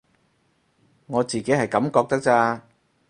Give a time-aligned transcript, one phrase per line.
[1.05, 2.65] 我自己係噉覺得咋